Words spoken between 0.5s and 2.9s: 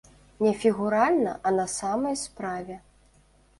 фігуральна, а на самай справе.